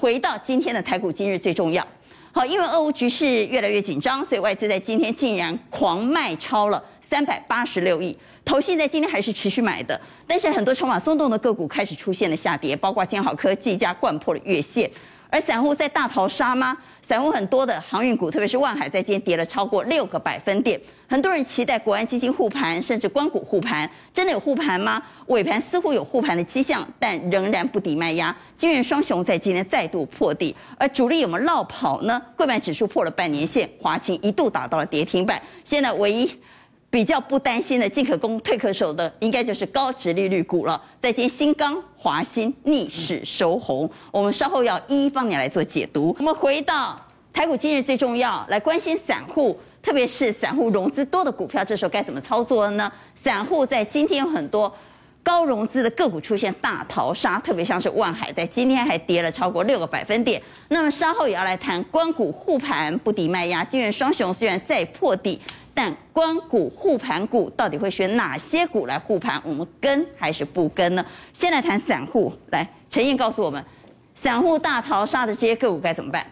[0.00, 1.86] 回到今天的台股，今日最重要。
[2.32, 8.16] 好，因为俄乌局势越来越紧张，所以外资在今天竟然狂卖超了三百八十六亿。
[8.42, 14.90] 投信在今天还是持续买的，但是很多筹码松动的个股开始出现了下跌，包括建好科、技家掼破了月线，
[15.28, 16.74] 而散户在大逃杀吗？
[17.10, 20.80] 散户很多的航运股，特别是万海，在今天跌了超过六个百分点。
[21.08, 25.02] 很多人期待国安基金护盘，甚至光股护盘，真的有护盘吗？
[25.26, 28.36] 尾盘似乎有护盘的迹象，但仍然不敌卖压。
[28.56, 32.22] 金元双雄在今天再度破底，而主力有没有落跑呢？
[32.36, 35.42] 柜买指数破了半年线，华勤一度打到了跌停板。
[35.64, 36.32] 现在唯一
[36.90, 40.82] 比较不担心的进可攻退可守的，应该就是高殖利率股了。
[41.00, 46.14] 再见新钢、华新逆势收红，我们稍后要一一帮你来做解读。
[46.18, 47.00] 我们回到
[47.32, 52.90] 台股，今日最重要来关心散户，特别是散户融资多的股票，这时候该怎么操作呢？
[53.14, 54.74] 散户在今天有很多
[55.22, 60.42] 高融资的个股出现大逃杀，特别像是万海，在今天还跌了超过六个百分点。
[60.68, 65.40] 那么稍后也要来谈官股护盘不敌卖压，金圆双雄虽然再破底。
[65.72, 69.40] 但光股护盘股到底会选哪些股来护盘？
[69.44, 71.04] 我们跟还是不跟呢？
[71.32, 73.64] 先来谈散户，来陈燕告诉我们，
[74.14, 76.26] 散户大逃杀的这些个股该怎么办？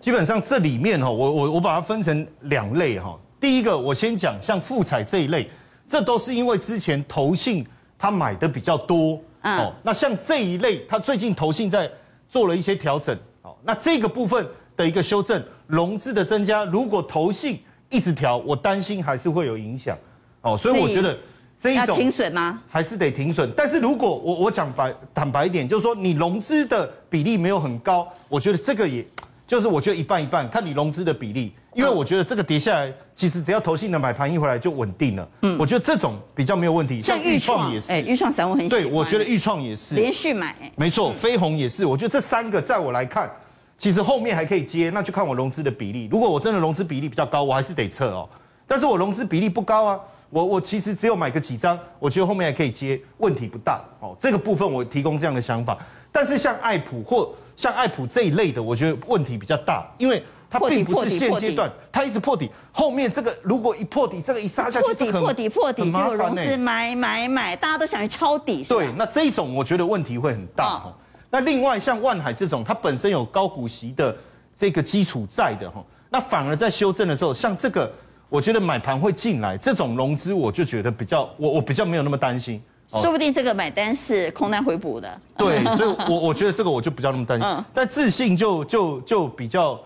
[0.00, 3.18] 基本上这里面哈，我我我把它分成两类哈。
[3.38, 5.48] 第一个，我先讲像富彩这一类，
[5.86, 9.72] 这都是因为之前投信他买的比较多哦。
[9.82, 11.90] 那像这一类，他最近投信在
[12.28, 14.46] 做了一些调整，好，那这个部分
[14.76, 17.60] 的一个修正，融资的增加，如果投信。
[17.90, 19.98] 一直调，我担心还是会有影响，
[20.42, 21.18] 哦，所以我觉得
[21.58, 22.62] 这一种停损吗？
[22.68, 23.52] 还是得停损。
[23.56, 29.04] 但是如果我我讲白坦白一点，就是说你融资的比例没有很高，我觉得这个也
[29.46, 35.28] 就是我觉得一半一半，看你融资的比例，因为我觉得这个跌下来，其实只要投信的买盘一回来就稳定了。
[35.42, 37.02] 嗯，我觉得这种比较没有问题。
[37.02, 38.84] 像钰创也是，哎，钰创散户很喜欢。
[38.84, 40.54] 对，我觉得钰创也是连续买。
[40.76, 41.84] 没错，飞鸿也是。
[41.84, 43.28] 我觉得这三个在我来看。
[43.80, 46.06] 其实后面还可以接，那就看我融资的比例。
[46.12, 48.28] 如果我真的融资比例比较高，我还是得撤哦。
[48.66, 49.98] 但是我融资比例不高啊，
[50.28, 54.14] 我我其实只有买个几张，我觉得后面还可以接，问题不大哦。
[54.18, 55.78] 这个部分我提供这样的想法。
[56.12, 68.62] 但是像爱普或像爱普这一类的，我觉得问题比较大，因为它并不是现阶段，它一直破底，后面这个如果一破底，这个一杀下去，破底破底破底就融资买买买，大家都想去抄底。
[68.64, 70.94] 对，那这一种我觉得问题会很大哈。
[71.30, 74.14] 那另外像万海这种，它本身有高股息的
[74.54, 77.90] 这个基础在的哈，那反而在修正的时候，像这个，
[78.28, 82.60] 我觉得买盘会进来，这种融资我就觉得比较，我我比较没有那么担心。
[82.88, 85.20] 说不定这个买单是空单回补的。
[85.36, 87.46] 对，所以我我觉得这个我就比较那么担心。
[87.46, 87.64] 嗯。
[87.72, 89.80] 但自信就就就比较。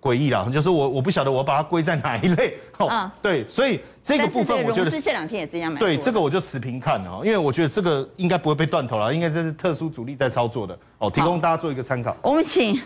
[0.00, 3.10] 诡异啦，就是我我不晓得我把它归在哪一类哦。
[3.20, 5.80] 对，所以这个部分我觉得这两天也是这样买。
[5.80, 12.16] 对，这个我就持平看哦，因为我觉得这个应该不会被断头了，应该这是特殊主力在操作的哦，提供大家做一个参考。
[12.22, 12.80] 我们请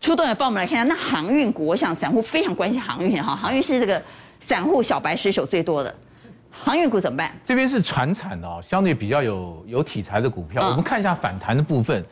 [0.00, 4.02] 出动来帮我们来看一下，那航运股，我想散户非常关心航运哈，航运是这个
[4.40, 5.94] 散户小白水手最多的，
[6.50, 7.30] 航运股怎么办？
[7.44, 12.02] 这边是船产的哦，相对比较有有题材的股票，我们看一下反弹的部分。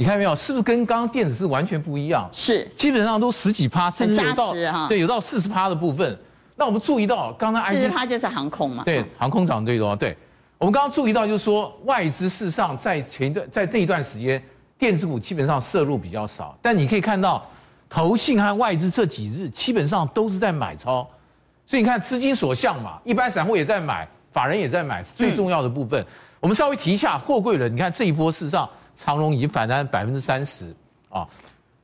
[0.00, 0.34] 你看到没有？
[0.34, 2.26] 是不是跟刚刚电子是完全不一样？
[2.32, 4.54] 是，基本上都十几趴，甚至有到
[4.88, 6.18] 对，有到四十趴的部分。
[6.56, 8.82] 那我们注意到，刚刚四十趴就是航空嘛？
[8.82, 9.94] 对，航空涨最多。
[9.94, 10.16] 对，
[10.56, 14.42] 我们刚刚注意到，就是说外资事实上在前一段，在这一段时间，
[14.78, 16.56] 电子股基本上摄入比较少。
[16.62, 17.46] 但你可以看到，
[17.90, 21.06] 投信和外资这几日基本上都是在买超，
[21.66, 26.02] 所以你看资金所向嘛，一般散户也在买，法人也在买，是最重要的部分。
[26.40, 28.66] 我们稍微提一下货柜轮，你看这一波事实上。
[29.00, 30.76] 长荣已经反弹百分之三十
[31.08, 31.26] 啊！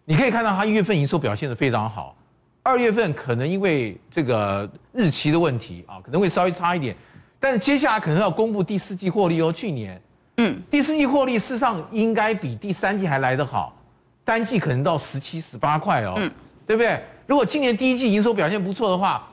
[0.04, 2.14] 你可以看到它一月份营收表现的非常好，
[2.62, 6.94] 二月份可能因为这个日期的问题啊，可能会稍微差一点，
[7.40, 9.50] 但是接下来可能要公布第四季获利哦。
[9.50, 9.98] 去年，
[10.36, 13.74] 嗯，第四季获利事实上应该比第三季还来得好，
[14.22, 16.30] 单季可能到十七、十八块哦，嗯，
[16.66, 17.02] 对不对？
[17.26, 19.26] 如果今年第一季营收表现不错的话，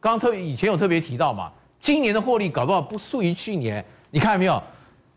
[0.00, 4.60] 刚刚特别以前有特别提到嘛，今年的获利搞不好不输于去年，你看到没有？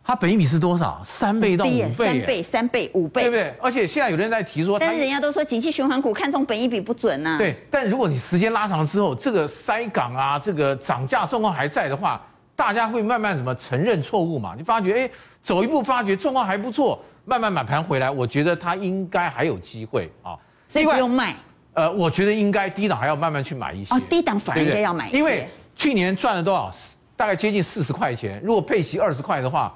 [0.03, 0.99] 它本益比是多少？
[1.05, 3.53] 三倍到五倍，三倍、三倍、五倍，对不对？
[3.61, 7.37] 而且现在有人在提说，但是人家都说景气循环股看中本益比不准呐、啊。
[7.37, 12.19] 对，但如果你时间拉长之后，这个塞港啊，这个涨价状况还在的话，
[12.55, 14.55] 大家会慢慢什么承认错误嘛？
[14.57, 15.09] 你发觉，哎，
[15.43, 20.35] 走一步发觉状况还不错，慢慢买盘回来，我觉得它应该还有机会啊。
[20.67, 21.35] 所以不用卖。
[21.73, 23.95] 呃，我觉得应该低档还要慢慢去买一些。
[23.95, 25.17] 哦，低档反而应该要买一些。
[25.17, 26.71] 因为去年赚了多少？
[27.15, 29.71] 大概接近四十块钱，如果配息二十块的话。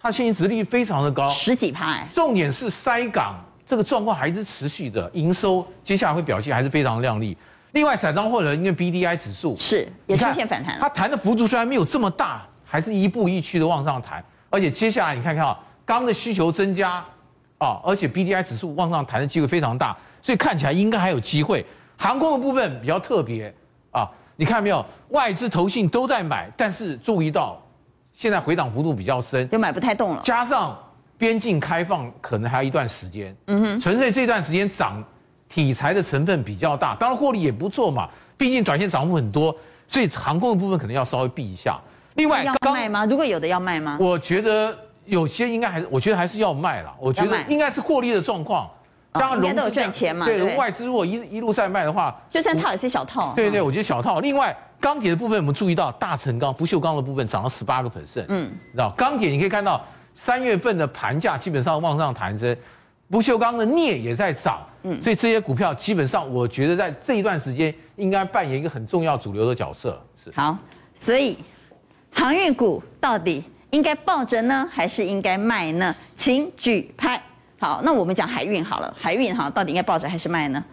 [0.00, 2.08] 它现金殖利率非常的高，十几趴哎。
[2.12, 3.34] 重点是塞港
[3.66, 7.36] 这个状况还是持续的，营收接下来会表现还是非常亮丽。
[7.72, 14.24] 另外，散装货轮因为 BDI 指数是也出现反弹，它弹的幅度虽然没有这么大，还是一步一趋的往上弹。
[14.50, 17.04] 而且接下来你看看啊，钢的需求增加，
[17.58, 21.66] 啊，而且 B D I 指数往上弹的机会非常大，所以看起来应该还有机会。
[21.98, 23.52] 航空的部分比较特别
[23.90, 27.60] 啊，你看没有，外资投信都在买，但是注意到
[28.18, 30.20] 现在回档幅度比较深，就买不太动了。
[30.24, 30.76] 加上
[31.16, 35.00] 边境开放可能还有一段时间，嗯哼，纯粹这段时间涨，
[35.48, 39.54] 题材的成分比较大，当然获利也不错嘛，毕竟短线涨幅很多，
[39.86, 41.78] 所以航空的部分可能要稍微避一下。
[42.14, 43.06] 另外，要卖吗？
[43.06, 43.96] 如果有的要卖吗？
[44.00, 46.92] 我觉得有些应该还是，我觉得还是要卖了。
[46.98, 48.68] 我觉得应该是获利的状况。
[49.12, 50.26] 当然，融资都有赚钱嘛。
[50.26, 53.32] 对，外资如果一一路在卖的话，就算套也是小套。
[53.36, 54.18] 对对，我觉得小套。
[54.18, 58.26] 另外，钢铁的部分我们注意到，大成钢、不锈钢的部分涨了十八个 percent。
[58.28, 59.84] 嗯，知道钢铁你可以看到
[60.14, 62.56] 三月份的盘价基本上往上弹升，
[63.10, 64.64] 不锈钢的镍也在涨。
[64.84, 70.00] 嗯，所以这些股票基本上我觉得在这一段时间应该扮演一个很重要主流的角色。
[70.22, 70.32] 是。
[70.34, 70.56] 好，
[70.94, 71.36] 所以
[72.12, 75.94] 航运股到底应该抱着呢，还是应该卖呢？
[76.16, 77.20] 请举牌。
[77.58, 80.64] 好，那我们讲海运好了，海运哈到底应该抱着还是卖呢？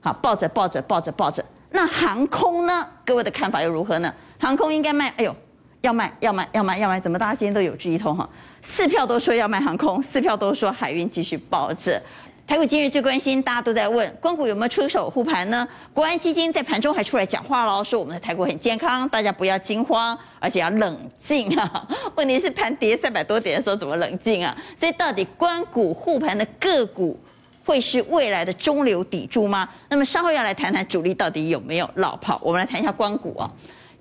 [0.00, 1.44] 好，抱着抱着抱着抱着。
[1.70, 2.86] 那航空呢？
[3.04, 4.12] 各位的看法又如何呢？
[4.38, 5.08] 航空应该卖？
[5.16, 5.34] 哎呦，
[5.80, 8.28] 要卖要卖要卖要卖，怎么大家今天都有志一通哈？
[8.62, 12.00] 四票都说要卖航空，四票都说海运继续抱着。
[12.46, 15.66] 台股今日最关心，大家都在问，光谷有没有出手护盘呢？
[15.94, 21.88] 国安基金在盘中还出来讲话喽，说我们的台股很健康，大家不要惊慌，而且要冷静啊。
[22.16, 24.56] 问题是盘跌三百多点的时候怎么冷静啊？
[24.76, 27.16] 所以到底光谷护盘的个股
[27.70, 29.68] 会是未来的中流砥柱吗？
[29.88, 32.40] 那么稍后要来谈谈主力到底有没有落跑。
[32.42, 33.48] 我们来谈一下光谷哦，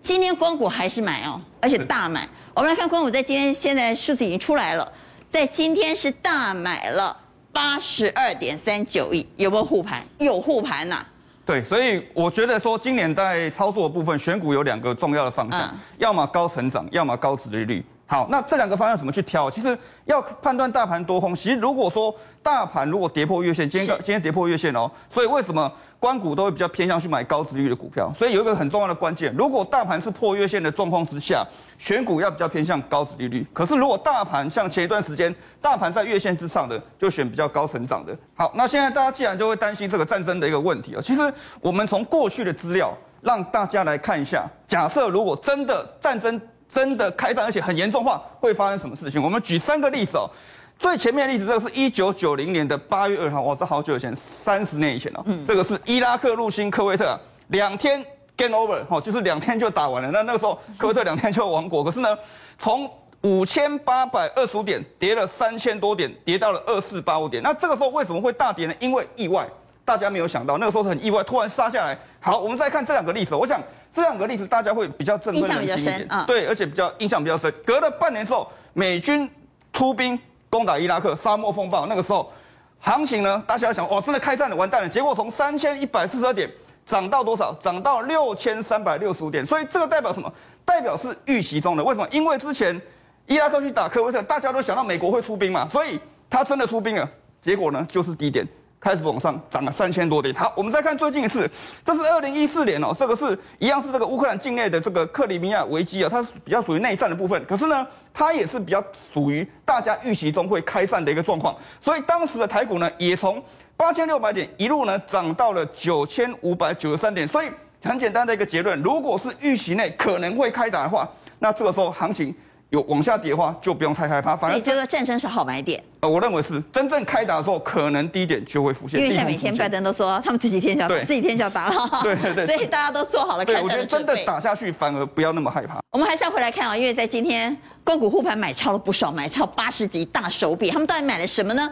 [0.01, 2.27] 今天光谷还是买哦，而且大买。
[2.55, 4.91] 我们来看光谷在今天现在数字已经出来了，
[5.29, 7.15] 在今天是大买了。
[7.51, 10.03] 八十二点三九亿，有没有护盘？
[10.17, 11.05] 有护盘呐。
[11.45, 17.85] 对，所以我觉得说，今年在操作的部分，选股有两个重要的方向，嗯、要么高成长，要么高殖利率。
[18.09, 19.51] 好，那这两个方向怎么去挑？
[19.51, 21.35] 其实要判断大盘多空。
[21.35, 22.11] 其实如果说
[22.41, 28.11] 大盘如果跌破月线，今天今天跌破月线哦，所以为什么关股都会比较偏向去买高值利率的股票？
[28.17, 31.45] 所以有一个很重要的关键，如果大盘是破月线的状况之下，
[31.77, 33.45] 选股要比较偏向高值利率。
[33.53, 38.17] 可是如果大盘像前一段时间，大盘在月线之上的，就选比较高成长的。
[38.33, 41.21] 好，那现在大家既然就会担心这个战争的一个问题啊，其实
[41.61, 42.91] 我们从过去的资料
[43.21, 46.41] 让大家来看一下，假设如果真的战争。
[46.69, 49.21] 真的开战，而且很严重的话，会发生什么事情？
[49.21, 50.29] 我们举三个例子哦。
[50.77, 55.21] 最前面的例子，这个是一九九零年的八月二号，哇，这好久以前，三十年以前了。
[55.25, 58.01] 嗯，这个是伊拉克入侵科威特，两天
[58.37, 60.09] game over，哦，就是两天就打完了。
[60.09, 61.83] 那那个时候，科威特两天就亡国。
[61.83, 62.17] 可是呢，
[62.57, 62.89] 从
[63.23, 67.43] 五千八百二十五点跌了三千多点，跌到了二四八五点。
[67.43, 68.73] 那这个时候为什么会大跌呢？
[68.79, 69.45] 因为意外，
[69.83, 71.97] 大家没有想到，那个时候很意外，突然杀下来。
[72.21, 73.61] 好，我们再看这两个例子，我讲。
[73.99, 77.53] 这两个例子大家会比较振奋人心一点，嗯、对，而且比较印象比较深。
[77.65, 79.29] 隔了半年之后，美军
[79.73, 80.17] 出兵
[80.49, 82.31] 攻打伊拉克，沙漠风暴，那个时候
[82.79, 84.87] 行情呢，大家要想，哦，真的开战了，完蛋了。
[84.87, 86.49] 结果从三千一百四十二点
[86.85, 87.53] 涨到多少？
[87.59, 89.45] 涨到六千三百六十五点。
[89.45, 90.31] 所以这个代表什么？
[90.63, 91.83] 代表是预期中的。
[91.83, 92.07] 为什么？
[92.09, 92.81] 因为之前
[93.25, 95.99] 伊拉克去打科威特，大家都想到美国会出兵嘛，所以
[96.29, 97.05] 他真的出兵了。
[97.41, 98.47] 结果呢，就是低点。
[98.79, 100.33] 开始往上涨了三千多点。
[100.35, 101.49] 好，我们再看最近一次，
[101.83, 107.45] 这是二零一四年哦，这个是一样是这个乌克兰境内的这个克里米亚危机啊，它是比较属于内战的部分。
[107.45, 108.83] 可是呢，它也是比较
[109.13, 111.55] 属于大家预期中会开战的一个状况。
[111.83, 113.43] 所以当时的台股呢，也从
[113.75, 117.27] 八千六百点一路呢涨到了九千五百九十三点。
[117.27, 117.49] 所以
[117.83, 121.07] 很简单的一个结论，如果是预期内可能会开打的话，
[121.39, 122.33] 那这个时候行情。
[122.69, 124.35] 有往下跌的话，就不用太害怕。
[124.35, 125.83] 反正这个战争是好买点。
[126.01, 128.99] 呃，我认为是真正开打的时候，可能低点就会浮现。
[128.99, 131.89] 因为现在每天拜登都说他们自己天就要打，自己天就要打了。
[132.03, 132.45] 对对对。
[132.55, 133.75] 所以大家都做好了开战的准备。
[133.75, 135.79] 我觉得真的打下去，反而不要那么害怕。
[135.91, 140.69] 我们还是要回来看啊，因为在今天，个股护盘买超了不少，买超八十几大手笔。
[140.69, 141.71] 他们到底买了什么呢？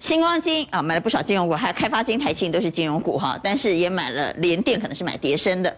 [0.00, 5.74] 星光金啊，买了不少金融股，还有开发金、台庆都是金融股哈，但是也买了联电，可能是买跌升的，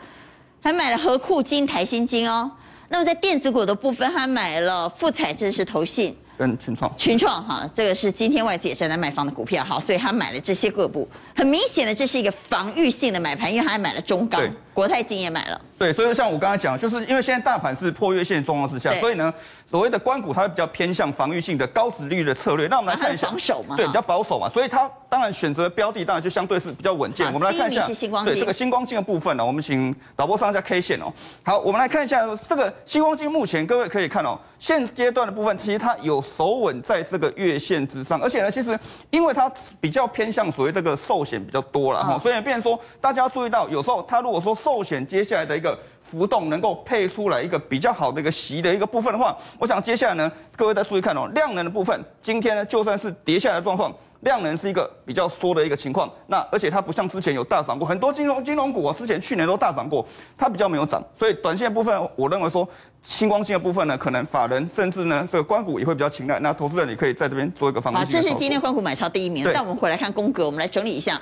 [0.61, 2.51] 还买了和库金、台新金哦。
[2.89, 6.17] 那么在电子股的部分，他买了富彩，这是投信。
[6.39, 14.41] 跟群创，群创哈，这个是今天外资也正在卖方的股票，哈，所以他买了这些个股，很明显的这是一个防御性的买盘，因为他还买了中钢，
[14.73, 15.61] 国泰金也买了。
[15.79, 19.33] 对，所以像我刚才讲，就是因为现在大盘是破月线状况之下，所以呢。
[19.71, 22.67] 所谓的关股，它会比较偏向防御性的高值率的策略。
[22.69, 27.27] 那我们来看一下，防守嘛，对，比较保守嘛，所以它当然选择的标的当然就相对是比较稳健。
[27.35, 27.87] 我们来看一下，
[28.25, 31.13] 对这个星光镜的部分呢，我们请导播上一下 K 线哦。
[31.43, 38.79] 好，我们来看一下这个星光镜，目前各位可以看哦，现阶段的部分其实它有守稳在这个月线之上，而且呢，其实
[39.11, 45.68] 因为它比较偏向所谓这个寿险比较多了哈，所以变成说大家要注意到，有时候它如果说寿险接下来的一个。
[46.11, 56.11] 浮动能够配出来一个比较好的一个席的一个部分的话，我想接下来呢，各位再注意看哦，量能的部分，今天呢就算是跌下来的状况，量能是一个比较缩的一个情况。
[56.29, 61.03] 那而且它不像之前有大涨过，很多金融金融股啊，之前去年都大涨过，它比较没有涨。
[61.19, 62.67] 所以短线的部分，我认为说
[63.03, 66.39] 星光金的部分呢，可能法人甚至呢这个官股也会比较青睐。
[66.41, 68.03] 那投资人你可以在这边做一个方向。
[68.03, 69.49] 好，这是今天关股买超第一名。
[69.53, 71.21] 但我们回来看宫格，我们来整理一下，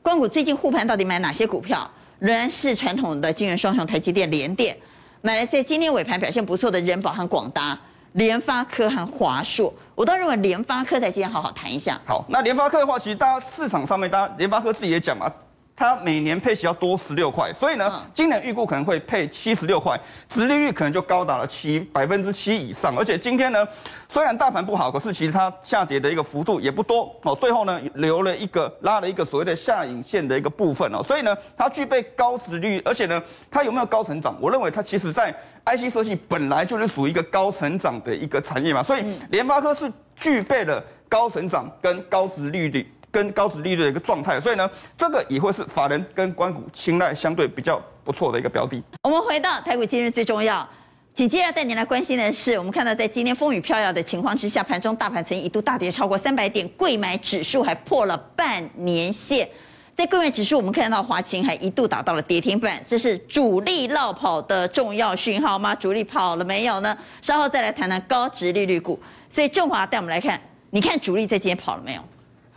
[0.00, 1.90] 关股最近护盘到底买哪些股票？
[2.18, 4.76] 仍然是传统的金圆双雄，台积电、联电，
[5.20, 7.78] 买了在今天尾盘表现不错的人保和广达、
[8.12, 9.72] 联发科和华硕。
[9.94, 12.00] 我倒认为联发科在今天好好谈一下。
[12.04, 15.32] 好，那联发科的话，其实大家市场上面，大家联发科自己也讲嘛。
[15.78, 19.96] 它每年配息要多十六块，所以呢，今年预估可能会配七十六块，
[20.28, 22.92] 殖利率可能就高达了七百分之七以上。
[22.98, 23.64] 而且今天呢，
[24.08, 27.32] 虽然大盘不好，可是其实它下跌的一个幅度也不多哦。
[27.36, 31.00] 最后呢，留了一个拉了一个所谓的下影线的一个部分哦。
[31.06, 34.36] 所以呢，它具备高殖率，而且呢，它有没有高成长？
[34.40, 35.32] 我认为它其实在
[35.64, 38.82] IC 设计本来就是属于一个高成长的一个产业嘛。
[38.82, 42.92] 所以联发科是具备了高成长跟高殖利率。
[43.10, 48.82] 跟高值利率的一个状态，所以呢，这个也会是法人跟官股青睐相对比较不错的一个标的。
[49.02, 50.68] 我们回到台股今日最重要，
[51.14, 59.48] 紧接着带您来关心的是，我们看到在今天风雨飘摇的情况之下，盘中大盘曾一度大跌超过三百点，柜买指数还破了半年线。
[59.96, 65.74] 在柜买指数，我们看到华勤还一度达到了跌停板，这是主力落跑的重要讯号吗？
[65.74, 66.96] 主力跑了没有呢？
[67.20, 69.00] 稍后再来谈谈高值利率股。
[69.28, 72.00] 所以正华带我们来看，你看主力在今天跑了没有？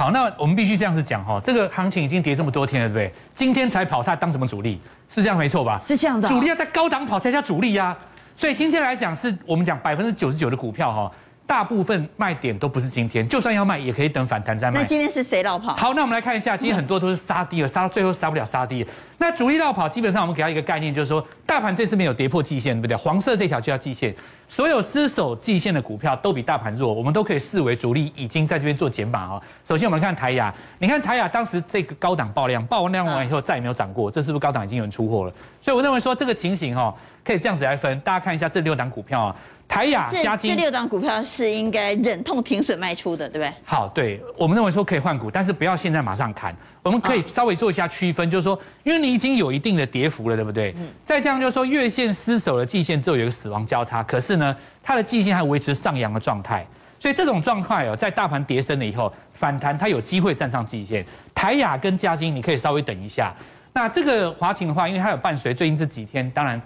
[0.01, 3.13] 好，那我们必须这样子讲哈，这个行情已经跌这么多天了，对不对？
[3.35, 4.81] 今天才跑，它当什么主力？
[5.07, 5.79] 是这样没错吧？
[5.87, 7.97] 是这样的，主力要在高档跑才叫主力呀、啊。
[8.35, 11.11] 所以今天来讲，是我们讲百分之九十九的股票哈。
[11.45, 14.79] 大部分卖点都不是今天，就算要卖，也可以等反弹再卖。
[14.79, 15.75] 那今天是谁绕跑？
[15.75, 18.85] 好，那我们来看一下，今天很多都是杀低了，杀到最后杀不了杀低。
[19.17, 22.95] 那主力绕跑，基本上我们给他一个概念，就是说大盘这次没有跌破季线，对不对？
[22.95, 24.15] 黄色这条就叫季线，
[24.47, 29.41] 所有失守季线的股票都比大盘弱，我们都可以视为主力已经在这边做减码啊。
[29.67, 35.33] 首先我们看台亚，你看台亚当时这个高档爆量，爆完量完以后再也没有涨过，这是不是高档已经有人出货了？
[35.61, 36.95] 所以我认为说这个情形哈，
[37.25, 39.35] 可以这样子来分，大家看一下这六档股票啊。
[39.71, 43.53] 台亚、嘉金这六档股票是应该忍痛停损卖出的，对不对？
[43.63, 46.53] 好，对，我们认为说可以换股，但是不要现在马上砍。
[46.83, 50.75] 我们可以稍微做一下区分，就是说，因为你已经有一定的跌幅了，对不对？
[50.77, 50.89] 嗯。
[51.05, 56.67] 再这样就是说，月线失守了季线之后有一个死亡交叉，可是呢，它的季线还维持上扬的状态，
[56.99, 61.05] 所以这种状态哦，在大盘跌升了以后反弹，它有机会站上季线。
[61.33, 63.33] 台亚跟嘉金，你可以稍微等一下。
[63.71, 66.61] 那这个华勤的话，因为它有伴随最近这几天，当然。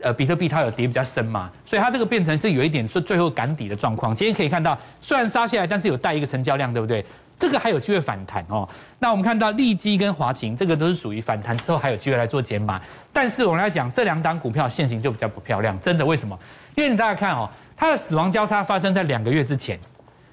[0.00, 4.14] 呃，比特币它有跌比较深嘛，所以它这个变成是有一点是最后赶底的状况。
[4.14, 7.04] 今天可以看到，虽然杀下来，但是有带一个成交量，对不对？
[7.36, 8.68] 这个还有机会反弹哦。
[8.98, 12.80] 那我们看到利基跟华勤，这个都是属于反弹之后还有机会来做减码。
[13.12, 16.38] 但是我们来讲，这两档股票现形就比较不漂亮，真的为什么？
[16.74, 19.78] 因为你大家看哦，它的死亡交叉发生在两个月之前，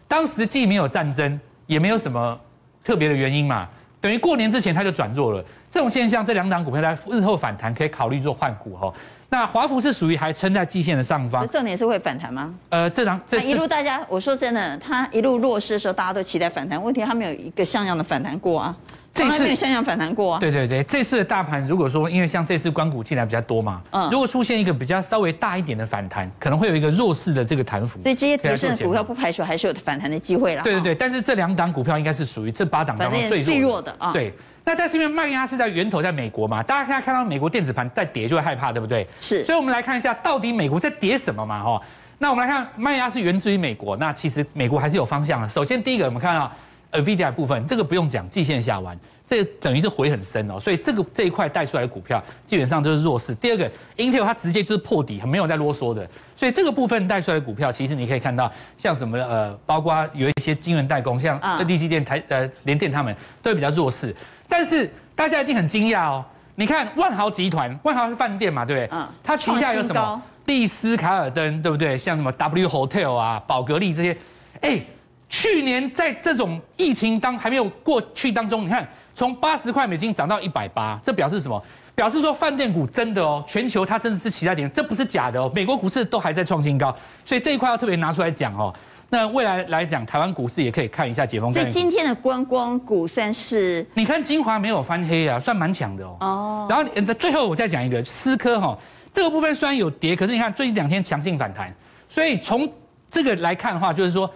[0.08, 2.40] 当时既没有战争，也没有什么
[2.84, 3.68] 特别的原因嘛，
[4.02, 5.44] 等于过年之前它就转弱了。
[5.76, 8.94] 这种现象，这两档股票在日后反弹可以考虑做换股哦。
[9.28, 12.54] 那华孚是属于还撑在季线的上方，重点是会反弹吗？
[12.70, 18.78] 呃，这档这一路大家，我说真的，它一路弱势的时候，大家都期待反弹，问题它没有一个像样的反弹过啊，
[19.14, 20.40] 这次没有像样反弹过啊。
[20.40, 28.00] 对对对，这次的大盘如果说，因为像这次关股进来比较多嘛，嗯，如果出现一个比较稍微大一点的反弹，可能会有一个弱势的这个弹幅。
[28.02, 30.64] 所以这些跌深的股票不排除还是有反弹的机会啦。
[30.64, 34.14] 对对对，但是这两档股票应该是属于这八档当中最弱最弱的啊。
[34.14, 34.34] 对。
[34.66, 39.08] 那但是因为卖压是在源头在美国嘛，大家现在看到美国电子盘在跌就会害怕，对不对？
[39.20, 41.82] 是，所以我们来看一下到底美国在跌什么嘛，哈。
[42.18, 45.48] 那我们来看卖压是源自于美国，那其实美国还是有方向的。
[45.48, 46.52] 首先第一个我们看到
[46.92, 53.36] NVIDIA 部分，这个不用讲，季线下弯，这个等于是回很深哦，所以这个这一块带出来的股票基本上就是弱势。
[53.36, 64.16] 第二个 Intel 它直接就是破底，很没有在啰嗦的，所以这个部分带出来的股票，其实你可以看到像什么呃，包括有一些晶圆代工，像立积电、台呃联电他们都会比较弱势，
[64.48, 64.92] 但是。
[65.18, 66.26] 大家一定很惊讶哦！
[66.56, 68.90] 你看万豪集团，万豪是饭店嘛，对不对？
[69.00, 69.08] 嗯。
[69.24, 70.22] 它旗下有什么？
[70.44, 71.98] 丽思卡尔登，对不对？
[71.98, 74.18] 像什么 W Hotel 啊、宝格丽这些。
[74.60, 74.82] 哎，
[75.30, 81.64] 去年在这种疫情当还没有过去当中，你看从八十块美金涨到一百八，这表示什么？
[81.96, 85.50] 表示说饭店股真的哦，全球它真的是期待点，这不是假的哦。
[85.56, 88.76] 美国股市都还在创新高，所以这一块要特别拿出来讲哦。
[89.10, 91.54] 那未来来讲，台湾股市也可以看一下解封。
[91.54, 96.18] 所以今天的观光股算是，你看晶华没有翻黑啊，算蛮强的哦。
[96.20, 96.68] 哦。
[96.70, 98.78] 然后最后我再讲一个思科哈，
[99.14, 101.74] 这个部分虽然有跌，可是你看最近两天强劲反弹，
[102.10, 102.68] 所以从
[103.10, 104.30] 这个来看的话，就是说。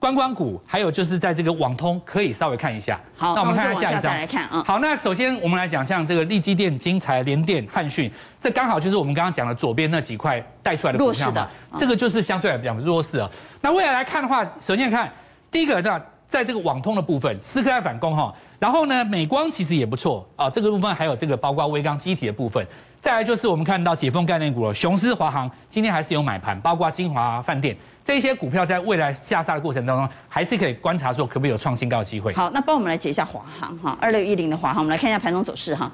[0.00, 2.98] 观光股，还有就是在这个网通可以稍微看一下。
[3.14, 4.64] 好，那我们看下一张来看啊。
[4.66, 11.46] 好，那首先我们来讲，像这个力积电、金财、联电、汉讯，这刚好就是我们刚刚讲的左边那几块带出来的股票嘛。
[11.76, 13.30] 这个就是相对来讲弱势啊。
[13.60, 15.12] 那未来来看的话，首先看
[15.50, 18.34] 第一个，这在这个网通的部分，思科在反攻哈。
[18.58, 22.66] 然后呢，美光其实也不错啊，这个部分还有这个包括微刚机体的部分。
[23.02, 32.32] 再来就是我们看到解封概念股了，雄狮、华航今天还是有买盘，包括金华饭店这些股票，在未来下杀的过程当中，还是可以观察说可不可以有创新高的机会。
[32.32, 35.90] 好，那帮我们来解一下华航哈，二六一零的华航，我们来看一下盘中走势哈。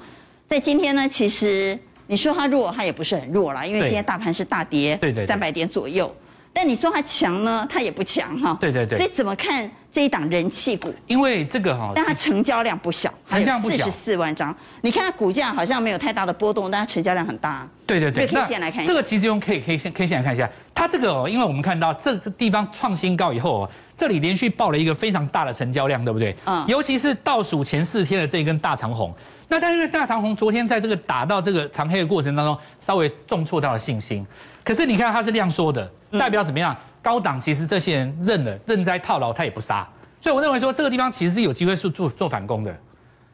[0.47, 6.13] 在今天呢，其实你说它弱，它也不是很弱啦，因为今天大盘是大跌，对对，三百点左右。
[6.57, 8.57] 但你说它强呢，它也不强哈。
[8.59, 8.97] 对对对。
[8.97, 9.69] 所以怎么看？
[9.89, 14.55] 这一档人气股，因为这个哈，但它成交量不小，成交量不小，四十四万张。
[14.81, 17.67] 你看它股价好像没有太大的波动，但它成交量很大。
[17.85, 18.91] 对对对，K 线来看一下。
[18.91, 26.35] 这个其实用 K K 线 K 线来看一下，它这个哦，因为我们看到这个地方创新高以后哦，这里连续爆了一个非常大的成交量，对不对？
[26.45, 26.63] 嗯。
[26.67, 29.11] 尤其是倒数前四天的这一根大长红，
[29.47, 34.23] 那但是大长红昨天在这个打到这个长黑的过程当中，稍微重挫到了信心。
[34.63, 36.75] 可是你看它是量缩的，代表怎么样？
[37.01, 39.87] 高档其实这些人认了，认栽套牢，他也不杀。
[40.19, 42.77] 所以我认为说这个地方其实是有机会是做做反攻的，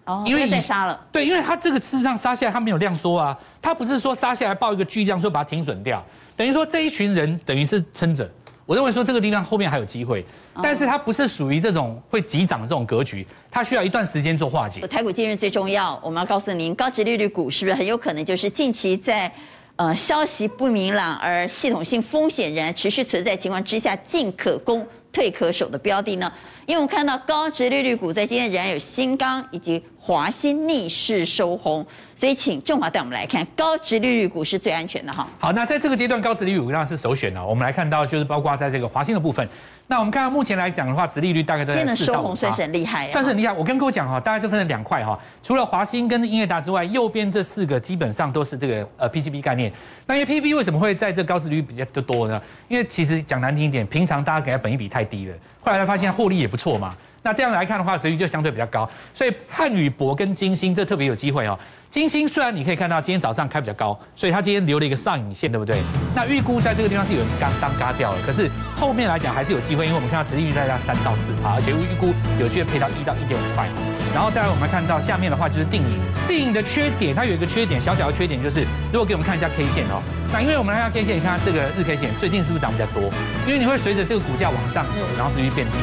[0.06, 8.30] 哦，因为被杀了，对，因为他这个事实上杀下来他没有量缩啊，他不是说杀下来报一个巨量说把它停损掉，等于说这一群人等于是撑着，
[8.65, 10.24] 我认为说这个地方后面还有机会，
[10.62, 14.82] 但是它不是属于这种会急涨的这种格局，它需要一段时间做化解。
[14.88, 19.32] 台股今日最重要，我们要告诉您，高值利率股是不是很有可能就是近期在
[19.75, 24.86] 呃消息不明朗而系统性风险仍然持续存在情况之下进可攻。
[25.12, 26.34] 退可守的标的呢？
[26.65, 35.27] 因为我们看到高值利率股在今天仍然有新钢以及华新逆势收红，所以请郑华带我们来看高值利率股是最安全的哈。
[35.38, 37.46] 好，那在这个阶段高值利率股当然是首选了。
[37.46, 39.48] 我们来看到就是包括在这个华新的部分。
[39.88, 41.96] 那我们看到目前来讲的话，殖利率大概都在四到五。
[41.96, 43.52] 今天的收红算是很厉害，算是很厉害。
[43.52, 45.20] 我跟各位讲哈，大概是分成两块哈。
[45.44, 49.72] 除了华兴跟英业达之外，右边这四个基本上都是这个呃 PCB 概念。
[50.08, 52.42] 那因为 PCB 为什么会在这高殖利率比较多呢？
[52.70, 56.96] 因为其实讲难听一点，平常大家给它本益比太低了，后来才发现获利也不错嘛。
[57.24, 58.88] 那这样来看的话，殖利率就相对比较高。
[59.14, 61.57] 所以汉语博跟金星这特别有机会哦。
[61.90, 65.77] 金星虽然你可以看到今天早上开比较高，所以它今天留了一个上影线，对不对？
[66.16, 73.70] 那预估在这个地方是有人刚当嘎掉了，可是后面来讲还是有机会，因为我们看到殖利率在在三到四趴，而且预估有机会配到一到一点五块。
[74.14, 80.01] 然后再来我们看到下面的话就是定影，定影的缺点它有一个缺点，小小的缺点就是，如果给我们看一下 K 线哦，
[80.33, 83.03] 那因为我们来看 K 线，你看这个日 K 线最近是不是涨比较多？
[83.46, 85.77] 因为你会随着这个股价往上走，然后殖利率变低，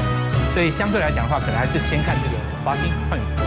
[0.53, 3.40] 所以相对来讲的话，可能还是先看这个华新汉语。